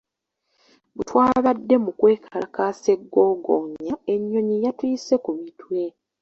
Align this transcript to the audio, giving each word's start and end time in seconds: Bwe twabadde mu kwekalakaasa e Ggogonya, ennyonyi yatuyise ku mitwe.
Bwe 0.95 1.03
twabadde 1.09 1.75
mu 1.83 1.91
kwekalakaasa 1.99 2.87
e 2.95 2.97
Ggogonya, 3.01 3.93
ennyonyi 4.13 4.55
yatuyise 4.65 5.15
ku 5.23 5.31
mitwe. 5.39 5.81